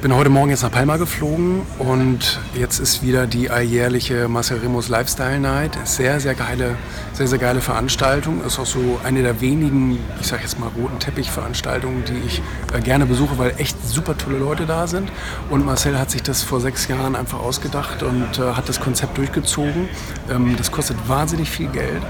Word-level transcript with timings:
bin 0.00 0.14
heute 0.14 0.30
Morgen 0.30 0.50
jetzt 0.50 0.62
nach 0.62 0.70
Palma 0.70 0.96
geflogen 0.96 1.62
und 1.78 2.38
jetzt 2.54 2.78
ist 2.78 3.02
wieder 3.02 3.26
die 3.26 3.50
alljährliche 3.50 4.28
Marcel 4.28 4.58
Remus 4.58 4.88
Lifestyle 4.88 5.40
Night. 5.40 5.76
Sehr, 5.84 6.20
sehr 6.20 6.34
geile, 6.34 6.76
sehr, 7.14 7.26
sehr 7.26 7.38
geile 7.38 7.60
Veranstaltung. 7.60 8.44
Ist 8.44 8.60
auch 8.60 8.66
so 8.66 9.00
eine 9.02 9.22
der 9.22 9.40
wenigen, 9.40 9.98
ich 10.20 10.28
sag 10.28 10.42
jetzt 10.42 10.60
mal, 10.60 10.68
roten 10.76 11.00
Teppich-Veranstaltungen, 11.00 12.04
die 12.04 12.18
ich 12.26 12.42
äh, 12.72 12.80
gerne 12.80 13.06
besuche, 13.06 13.38
weil 13.38 13.54
echt 13.58 13.76
super 13.84 14.16
tolle 14.16 14.38
Leute 14.38 14.66
da 14.66 14.86
sind. 14.86 15.10
Und 15.50 15.66
Marcel 15.66 15.98
hat 15.98 16.12
sich 16.12 16.22
das 16.22 16.44
vor 16.44 16.60
sechs 16.60 16.86
Jahren 16.86 17.16
einfach 17.16 17.40
ausgedacht 17.40 18.04
und 18.04 18.38
äh, 18.38 18.52
hat 18.52 18.68
das 18.68 18.78
Konzept 18.78 19.18
durchgezogen. 19.18 19.88
Ähm, 20.30 20.54
das 20.56 20.70
kostet 20.70 20.96
wahnsinnig 21.08 21.50
viel 21.50 21.68
Geld 21.68 22.02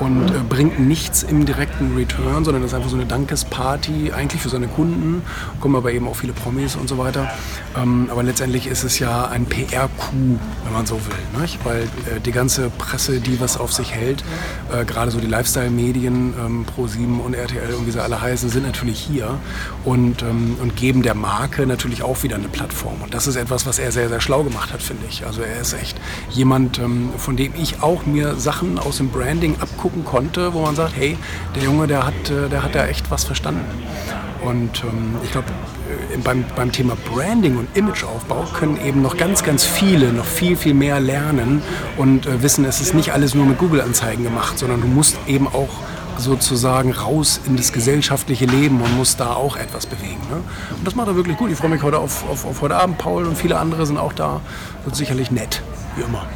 und 0.00 0.30
äh, 0.30 0.38
bringt 0.48 0.80
nichts 0.80 1.22
im 1.22 1.44
direkten 1.44 1.94
Return, 1.94 2.44
sondern 2.44 2.64
ist 2.64 2.74
einfach 2.74 2.88
so 2.88 2.96
eine 2.96 3.06
Dankesparty, 3.06 4.12
eigentlich 4.12 4.40
für 4.40 4.48
seine 4.48 4.66
Kunden, 4.66 5.22
kommen 5.60 5.76
aber 5.76 5.92
eben 5.92 6.08
auch 6.08 6.16
viele 6.16 6.32
Promis 6.32 6.74
und 6.74 6.88
so 6.88 6.98
weiter. 6.98 7.30
Ähm, 7.76 8.08
aber 8.10 8.22
letztendlich 8.22 8.66
ist 8.66 8.82
es 8.82 8.98
ja 8.98 9.26
ein 9.26 9.44
PR-Coup, 9.44 10.40
wenn 10.64 10.72
man 10.72 10.86
so 10.86 10.94
will. 10.94 11.40
Nicht? 11.40 11.58
Weil 11.64 11.82
äh, 11.82 12.20
die 12.24 12.32
ganze 12.32 12.70
Presse, 12.70 13.20
die 13.20 13.40
was 13.40 13.58
auf 13.58 13.72
sich 13.72 13.92
hält, 13.92 14.24
äh, 14.72 14.84
gerade 14.84 15.10
so 15.10 15.20
die 15.20 15.26
Lifestyle-Medien, 15.26 16.34
ähm, 16.44 16.66
Pro7 16.76 17.20
und 17.20 17.34
RTL 17.34 17.74
und 17.74 17.86
wie 17.86 17.90
sie 17.90 18.02
alle 18.02 18.20
heißen, 18.20 18.48
sind 18.48 18.66
natürlich 18.66 18.98
hier 18.98 19.38
und, 19.84 20.22
ähm, 20.22 20.56
und 20.62 20.76
geben 20.76 21.02
der 21.02 21.14
Marke 21.14 21.66
natürlich 21.66 22.02
auch 22.02 22.22
wieder 22.22 22.36
eine 22.36 22.48
Plattform. 22.48 23.02
Und 23.02 23.12
das 23.12 23.26
ist 23.26 23.36
etwas, 23.36 23.66
was 23.66 23.78
er 23.78 23.92
sehr, 23.92 24.08
sehr 24.08 24.20
schlau 24.20 24.42
gemacht 24.44 24.72
hat, 24.72 24.82
finde 24.82 25.04
ich. 25.08 25.26
Also 25.26 25.42
er 25.42 25.60
ist 25.60 25.74
echt 25.74 26.00
jemand, 26.30 26.78
ähm, 26.78 27.10
von 27.18 27.36
dem 27.36 27.52
ich 27.54 27.82
auch 27.82 28.06
mir 28.06 28.36
Sachen 28.36 28.78
aus 28.78 28.96
dem 28.96 29.10
Branding 29.10 29.56
abgucken 29.90 30.04
konnte, 30.04 30.54
wo 30.54 30.62
man 30.62 30.74
sagt, 30.74 30.94
hey, 30.96 31.16
der 31.54 31.64
Junge, 31.64 31.86
der 31.86 32.06
hat, 32.06 32.30
äh, 32.30 32.48
der 32.48 32.62
hat 32.62 32.74
da 32.74 32.86
echt 32.86 33.10
was 33.10 33.24
verstanden. 33.24 33.64
Und 34.42 34.82
ähm, 34.84 35.16
ich 35.22 35.32
glaube, 35.32 35.48
äh, 36.12 36.16
beim, 36.18 36.44
beim 36.56 36.72
Thema 36.72 36.96
Branding 37.12 37.58
und 37.58 37.76
Imageaufbau 37.76 38.46
können 38.54 38.78
eben 38.84 39.02
noch 39.02 39.16
ganz, 39.16 39.42
ganz 39.42 39.64
viele 39.64 40.12
noch 40.12 40.24
viel, 40.24 40.56
viel 40.56 40.74
mehr 40.74 41.00
lernen 41.00 41.62
und 41.96 42.26
äh, 42.26 42.42
wissen, 42.42 42.64
es 42.64 42.80
ist 42.80 42.94
nicht 42.94 43.12
alles 43.12 43.34
nur 43.34 43.44
mit 43.44 43.58
Google-Anzeigen 43.58 44.24
gemacht, 44.24 44.58
sondern 44.58 44.80
du 44.80 44.86
musst 44.86 45.18
eben 45.26 45.46
auch 45.46 45.68
sozusagen 46.16 46.92
raus 46.92 47.40
in 47.46 47.56
das 47.56 47.72
gesellschaftliche 47.72 48.44
Leben 48.44 48.80
und 48.80 48.96
musst 48.96 49.20
da 49.20 49.34
auch 49.34 49.56
etwas 49.56 49.86
bewegen. 49.86 50.20
Ne? 50.30 50.42
Und 50.76 50.86
das 50.86 50.94
macht 50.94 51.08
er 51.08 51.16
wirklich 51.16 51.36
gut. 51.36 51.50
Ich 51.50 51.56
freue 51.56 51.70
mich 51.70 51.82
heute 51.82 51.98
auf, 51.98 52.28
auf, 52.28 52.44
auf 52.44 52.60
heute 52.60 52.76
Abend. 52.76 52.98
Paul 52.98 53.24
und 53.24 53.36
viele 53.36 53.58
andere 53.58 53.86
sind 53.86 53.98
auch 53.98 54.12
da. 54.12 54.40
Wird 54.84 54.96
sicherlich 54.96 55.30
nett, 55.30 55.62
wie 55.96 56.02
immer. 56.02 56.26